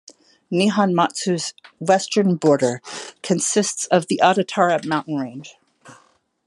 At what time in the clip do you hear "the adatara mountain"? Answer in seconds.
4.07-5.17